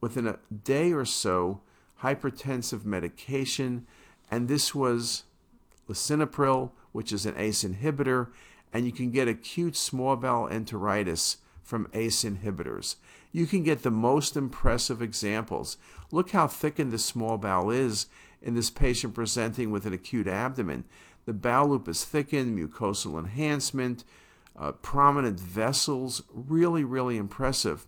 within 0.00 0.26
a 0.26 0.38
day 0.64 0.92
or 0.92 1.04
so 1.04 1.60
hypertensive 2.02 2.84
medication, 2.84 3.86
and 4.30 4.48
this 4.48 4.74
was 4.74 5.24
lisinopril, 5.88 6.70
which 6.92 7.12
is 7.12 7.26
an 7.26 7.34
ACE 7.36 7.64
inhibitor, 7.64 8.28
and 8.72 8.84
you 8.84 8.92
can 8.92 9.10
get 9.10 9.28
acute 9.28 9.76
small 9.76 10.16
bowel 10.16 10.48
enteritis 10.48 11.36
from 11.66 11.88
ACE 11.92 12.24
inhibitors. 12.24 12.94
You 13.32 13.46
can 13.46 13.64
get 13.64 13.82
the 13.82 13.90
most 13.90 14.36
impressive 14.36 15.02
examples. 15.02 15.76
Look 16.12 16.30
how 16.30 16.46
thickened 16.46 16.92
the 16.92 16.98
small 16.98 17.36
bowel 17.36 17.70
is 17.70 18.06
in 18.40 18.54
this 18.54 18.70
patient 18.70 19.14
presenting 19.14 19.70
with 19.72 19.84
an 19.84 19.92
acute 19.92 20.28
abdomen. 20.28 20.84
The 21.26 21.32
bowel 21.32 21.70
loop 21.70 21.88
is 21.88 22.04
thickened, 22.04 22.56
mucosal 22.56 23.18
enhancement, 23.18 24.04
uh, 24.56 24.72
prominent 24.72 25.40
vessels, 25.40 26.22
really, 26.32 26.84
really 26.84 27.16
impressive. 27.16 27.84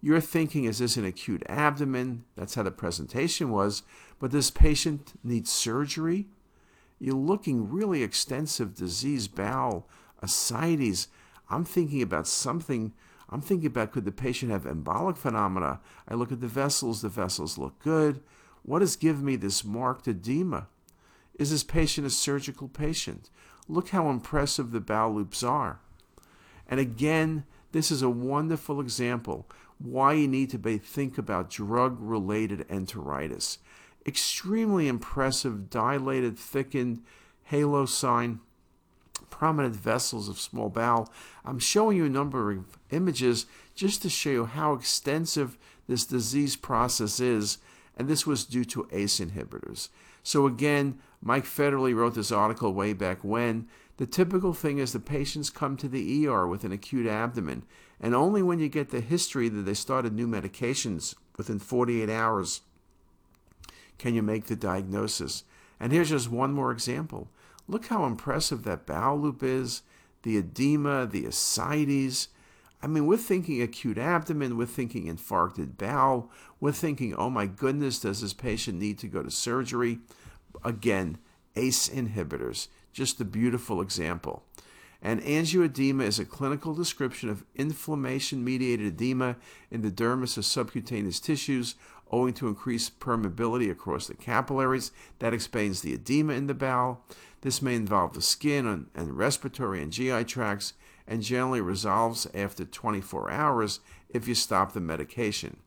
You're 0.00 0.20
thinking, 0.20 0.64
is 0.64 0.78
this 0.78 0.96
an 0.96 1.04
acute 1.04 1.42
abdomen? 1.48 2.24
That's 2.34 2.54
how 2.54 2.62
the 2.62 2.70
presentation 2.70 3.50
was. 3.50 3.82
But 4.18 4.30
this 4.30 4.50
patient 4.50 5.12
needs 5.22 5.50
surgery. 5.50 6.28
You're 6.98 7.14
looking 7.14 7.70
really 7.70 8.02
extensive 8.02 8.74
disease, 8.74 9.28
bowel, 9.28 9.86
ascites. 10.22 11.08
I'm 11.50 11.64
thinking 11.64 12.00
about 12.00 12.26
something. 12.26 12.94
I'm 13.30 13.40
thinking 13.40 13.66
about 13.66 13.92
could 13.92 14.04
the 14.04 14.12
patient 14.12 14.50
have 14.50 14.64
embolic 14.64 15.16
phenomena? 15.18 15.80
I 16.08 16.14
look 16.14 16.32
at 16.32 16.40
the 16.40 16.46
vessels. 16.46 17.02
The 17.02 17.08
vessels 17.08 17.58
look 17.58 17.78
good. 17.78 18.20
What 18.62 18.82
has 18.82 18.96
given 18.96 19.24
me 19.24 19.36
this 19.36 19.64
marked 19.64 20.08
edema? 20.08 20.68
Is 21.38 21.50
this 21.50 21.62
patient 21.62 22.06
a 22.06 22.10
surgical 22.10 22.68
patient? 22.68 23.30
Look 23.68 23.90
how 23.90 24.10
impressive 24.10 24.70
the 24.70 24.80
bowel 24.80 25.14
loops 25.14 25.42
are. 25.42 25.80
And 26.66 26.80
again, 26.80 27.44
this 27.72 27.90
is 27.90 28.02
a 28.02 28.10
wonderful 28.10 28.80
example 28.80 29.46
why 29.78 30.12
you 30.12 30.26
need 30.26 30.50
to 30.50 30.58
be, 30.58 30.78
think 30.78 31.18
about 31.18 31.50
drug 31.50 31.96
related 32.00 32.66
enteritis. 32.68 33.58
Extremely 34.06 34.88
impressive, 34.88 35.70
dilated, 35.70 36.38
thickened 36.38 37.02
halo 37.44 37.86
sign, 37.86 38.40
prominent 39.30 39.74
vessels 39.74 40.28
of 40.28 40.40
small 40.40 40.68
bowel. 40.68 41.12
I'm 41.44 41.58
showing 41.58 41.96
you 41.96 42.06
a 42.06 42.10
number 42.10 42.50
of 42.52 42.78
images 42.90 43.46
just 43.74 44.02
to 44.02 44.10
show 44.10 44.30
you 44.30 44.44
how 44.46 44.74
extensive 44.74 45.56
this 45.86 46.04
disease 46.04 46.56
process 46.56 47.20
is, 47.20 47.58
and 47.96 48.08
this 48.08 48.26
was 48.26 48.44
due 48.44 48.64
to 48.66 48.88
ACE 48.92 49.20
inhibitors. 49.20 49.88
So 50.22 50.46
again, 50.46 50.98
Mike 51.22 51.44
Federle 51.44 51.94
wrote 51.94 52.14
this 52.14 52.32
article 52.32 52.72
way 52.72 52.92
back 52.92 53.24
when. 53.24 53.66
The 53.96 54.06
typical 54.06 54.52
thing 54.52 54.78
is 54.78 54.92
the 54.92 55.00
patients 55.00 55.50
come 55.50 55.76
to 55.78 55.88
the 55.88 56.26
ER 56.26 56.46
with 56.46 56.64
an 56.64 56.72
acute 56.72 57.06
abdomen, 57.06 57.64
and 58.00 58.14
only 58.14 58.42
when 58.42 58.60
you 58.60 58.68
get 58.68 58.90
the 58.90 59.00
history 59.00 59.48
that 59.48 59.62
they 59.62 59.74
started 59.74 60.12
new 60.12 60.28
medications 60.28 61.14
within 61.36 61.58
48 61.58 62.08
hours 62.08 62.60
can 63.98 64.14
you 64.14 64.22
make 64.22 64.44
the 64.44 64.56
diagnosis. 64.56 65.44
And 65.80 65.92
here's 65.92 66.10
just 66.10 66.30
one 66.30 66.52
more 66.52 66.70
example. 66.70 67.28
Look 67.68 67.86
how 67.86 68.06
impressive 68.06 68.64
that 68.64 68.86
bowel 68.86 69.20
loop 69.20 69.42
is, 69.42 69.82
the 70.22 70.38
edema, 70.38 71.06
the 71.06 71.26
ascites. 71.26 72.28
I 72.82 72.86
mean, 72.86 73.06
we're 73.06 73.18
thinking 73.18 73.60
acute 73.60 73.98
abdomen, 73.98 74.56
we're 74.56 74.66
thinking 74.66 75.04
infarcted 75.04 75.76
bowel, 75.76 76.30
we're 76.60 76.72
thinking, 76.72 77.14
oh 77.14 77.28
my 77.28 77.46
goodness, 77.46 78.00
does 78.00 78.22
this 78.22 78.32
patient 78.32 78.78
need 78.78 78.98
to 78.98 79.06
go 79.06 79.22
to 79.22 79.30
surgery? 79.30 79.98
Again, 80.64 81.18
ACE 81.56 81.88
inhibitors, 81.88 82.68
just 82.92 83.20
a 83.20 83.24
beautiful 83.24 83.82
example. 83.82 84.44
And 85.00 85.22
angioedema 85.22 86.02
is 86.02 86.18
a 86.18 86.24
clinical 86.24 86.74
description 86.74 87.28
of 87.28 87.44
inflammation 87.54 88.42
mediated 88.42 88.86
edema 88.86 89.36
in 89.70 89.82
the 89.82 89.90
dermis 89.90 90.36
of 90.36 90.44
subcutaneous 90.44 91.20
tissues 91.20 91.76
owing 92.10 92.34
to 92.34 92.48
increased 92.48 93.00
permeability 93.00 93.70
across 93.70 94.06
the 94.06 94.14
capillaries. 94.14 94.92
That 95.18 95.34
explains 95.34 95.80
the 95.80 95.94
edema 95.94 96.34
in 96.34 96.46
the 96.46 96.54
bowel. 96.54 97.04
This 97.42 97.62
may 97.62 97.74
involve 97.74 98.14
the 98.14 98.22
skin 98.22 98.66
and, 98.66 98.86
and 98.94 99.16
respiratory 99.16 99.82
and 99.82 99.92
GI 99.92 100.24
tracts 100.24 100.74
and 101.06 101.22
generally 101.22 101.60
resolves 101.60 102.26
after 102.34 102.64
24 102.64 103.30
hours 103.30 103.80
if 104.10 104.28
you 104.28 104.34
stop 104.34 104.72
the 104.72 104.80
medication. 104.80 105.58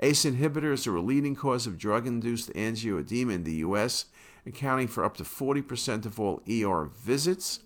ACE 0.00 0.24
inhibitors 0.24 0.86
are 0.86 0.96
a 0.96 1.00
leading 1.00 1.36
cause 1.36 1.66
of 1.66 1.78
drug 1.78 2.06
induced 2.06 2.52
angioedema 2.54 3.32
in 3.34 3.44
the 3.44 3.54
U.S 3.56 4.06
accounting 4.46 4.88
for 4.88 5.04
up 5.04 5.16
to 5.16 5.24
40% 5.24 6.06
of 6.06 6.18
all 6.18 6.42
ER 6.48 6.84
visits. 6.84 7.60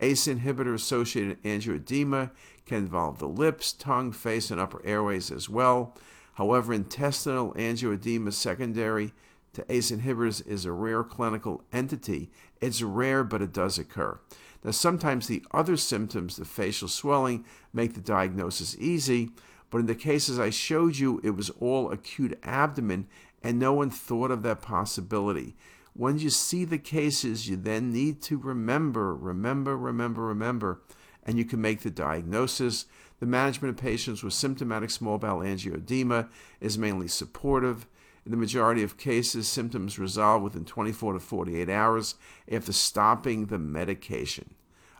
ACE 0.00 0.26
inhibitor 0.26 0.74
associated 0.74 1.42
angioedema 1.42 2.30
can 2.66 2.78
involve 2.78 3.18
the 3.18 3.28
lips, 3.28 3.72
tongue, 3.72 4.12
face, 4.12 4.50
and 4.50 4.60
upper 4.60 4.84
airways 4.84 5.30
as 5.30 5.48
well. 5.48 5.96
However, 6.34 6.72
intestinal 6.72 7.52
angioedema 7.54 8.32
secondary 8.32 9.12
to 9.52 9.64
ACE 9.70 9.90
inhibitors 9.90 10.46
is 10.46 10.64
a 10.64 10.72
rare 10.72 11.04
clinical 11.04 11.62
entity. 11.72 12.30
It's 12.60 12.82
rare, 12.82 13.22
but 13.22 13.42
it 13.42 13.52
does 13.52 13.78
occur. 13.78 14.18
Now, 14.64 14.70
sometimes 14.70 15.26
the 15.26 15.44
other 15.52 15.76
symptoms, 15.76 16.36
the 16.36 16.44
facial 16.44 16.88
swelling, 16.88 17.44
make 17.72 17.94
the 17.94 18.00
diagnosis 18.00 18.76
easy, 18.78 19.30
but 19.70 19.78
in 19.78 19.86
the 19.86 19.94
cases 19.94 20.38
I 20.38 20.50
showed 20.50 20.96
you, 20.96 21.20
it 21.24 21.30
was 21.30 21.50
all 21.60 21.90
acute 21.90 22.38
abdomen, 22.42 23.08
and 23.42 23.58
no 23.58 23.72
one 23.72 23.90
thought 23.90 24.30
of 24.30 24.42
that 24.42 24.62
possibility. 24.62 25.56
When 25.94 26.18
you 26.18 26.30
see 26.30 26.64
the 26.64 26.78
cases, 26.78 27.48
you 27.48 27.56
then 27.56 27.92
need 27.92 28.22
to 28.22 28.38
remember, 28.38 29.14
remember, 29.14 29.76
remember, 29.76 30.22
remember, 30.22 30.80
and 31.24 31.36
you 31.36 31.44
can 31.44 31.60
make 31.60 31.80
the 31.80 31.90
diagnosis. 31.90 32.86
The 33.22 33.28
management 33.28 33.78
of 33.78 33.80
patients 33.80 34.24
with 34.24 34.32
symptomatic 34.32 34.90
small 34.90 35.16
bowel 35.16 35.42
angioedema 35.42 36.28
is 36.60 36.76
mainly 36.76 37.06
supportive. 37.06 37.86
In 38.26 38.32
the 38.32 38.36
majority 38.36 38.82
of 38.82 38.98
cases, 38.98 39.46
symptoms 39.46 39.96
resolve 39.96 40.42
within 40.42 40.64
24 40.64 41.12
to 41.12 41.20
48 41.20 41.70
hours 41.70 42.16
after 42.50 42.72
stopping 42.72 43.46
the 43.46 43.60
medication. 43.60 44.56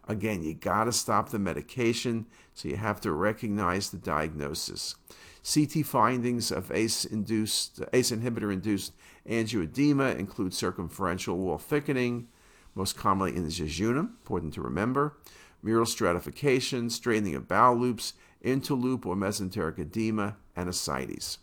Again, 0.07 0.45
you 0.45 0.55
got 0.55 0.85
to 0.85 0.93
stop 0.93 1.31
the 1.31 1.41
medication, 1.41 2.27
so 2.55 2.69
you 2.69 2.77
have 2.77 3.01
to 3.01 3.11
recognize 3.11 3.91
the 3.91 3.99
diagnosis. 3.99 4.95
CT 5.43 5.85
findings 5.85 6.53
of 6.53 6.71
ACE 6.71 7.05
induced 7.05 7.83
ACE 7.93 8.13
inhibitor 8.13 8.53
induced 8.53 8.93
angioedema 9.29 10.17
include 10.17 10.55
circumferential 10.55 11.39
wall 11.39 11.59
thickening, 11.59 12.29
most 12.77 12.97
commonly 12.97 13.35
in 13.35 13.43
the 13.43 13.51
jejunum, 13.51 14.11
important 14.21 14.55
to 14.55 14.63
remember, 14.63 15.17
mural 15.63 15.87
stratification, 15.87 16.91
straightening 16.91 17.35
of 17.35 17.49
bowel 17.49 17.77
loops, 17.77 18.15
interloop 18.45 19.07
or 19.07 19.15
mesenteric 19.15 19.79
edema, 19.79 20.37
and 20.57 20.69
ascites. 20.69 21.39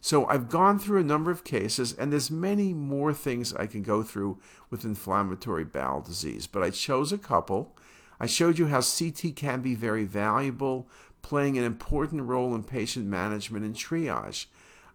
So 0.00 0.26
I've 0.26 0.48
gone 0.48 0.78
through 0.78 1.00
a 1.00 1.04
number 1.04 1.30
of 1.30 1.42
cases, 1.42 1.92
and 1.92 2.12
there's 2.12 2.30
many 2.30 2.72
more 2.72 3.12
things 3.12 3.52
I 3.54 3.66
can 3.66 3.82
go 3.82 4.02
through 4.02 4.38
with 4.70 4.84
inflammatory 4.84 5.64
bowel 5.64 6.00
disease, 6.00 6.46
but 6.46 6.62
I 6.62 6.70
chose 6.70 7.12
a 7.12 7.18
couple. 7.18 7.76
I 8.20 8.26
showed 8.26 8.58
you 8.58 8.68
how 8.68 8.82
CT 8.82 9.34
can 9.34 9.62
be 9.62 9.74
very 9.74 10.04
valuable 10.04 10.88
playing 11.22 11.58
an 11.58 11.64
important 11.64 12.22
role 12.22 12.54
in 12.54 12.62
patient 12.62 13.06
management 13.06 13.64
and 13.64 13.74
triage. 13.74 14.46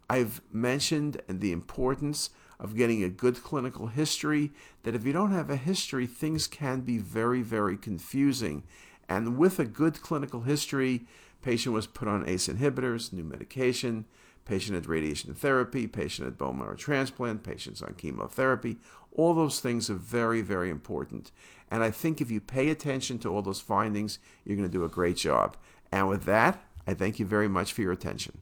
I've 0.09 0.41
mentioned 0.51 1.21
the 1.27 1.51
importance 1.51 2.29
of 2.61 2.77
getting 2.77 3.03
a 3.03 3.09
good 3.09 3.43
clinical 3.43 3.87
history, 3.87 4.51
that 4.83 4.95
if 4.95 5.03
you 5.03 5.11
don't 5.11 5.31
have 5.31 5.49
a 5.49 5.55
history, 5.57 6.05
things 6.05 6.47
can 6.47 6.81
be 6.81 6.99
very, 6.99 7.41
very 7.41 7.75
confusing. 7.75 8.63
And 9.09 9.37
with 9.37 9.59
a 9.59 9.65
good 9.65 10.01
clinical 10.01 10.41
history, 10.41 11.05
patient 11.41 11.73
was 11.73 11.87
put 11.87 12.07
on 12.07 12.29
ACE 12.29 12.47
inhibitors, 12.47 13.11
new 13.11 13.23
medication, 13.23 14.05
patient 14.45 14.75
had 14.75 14.85
radiation 14.85 15.33
therapy, 15.33 15.87
patient 15.87 16.25
had 16.25 16.37
bone 16.37 16.59
marrow 16.59 16.75
transplant, 16.75 17.43
patients 17.43 17.81
on 17.81 17.95
chemotherapy. 17.95 18.77
All 19.13 19.33
those 19.33 19.59
things 19.59 19.89
are 19.89 19.95
very, 19.95 20.41
very 20.41 20.69
important. 20.69 21.31
And 21.69 21.83
I 21.83 21.89
think 21.89 22.21
if 22.21 22.29
you 22.29 22.39
pay 22.39 22.69
attention 22.69 23.17
to 23.19 23.29
all 23.29 23.41
those 23.41 23.59
findings, 23.59 24.19
you're 24.45 24.55
going 24.55 24.69
to 24.69 24.77
do 24.77 24.85
a 24.85 24.89
great 24.89 25.17
job. 25.17 25.57
And 25.91 26.07
with 26.07 26.23
that, 26.25 26.63
I 26.85 26.93
thank 26.93 27.19
you 27.19 27.25
very 27.25 27.47
much 27.47 27.73
for 27.73 27.81
your 27.81 27.91
attention. 27.91 28.41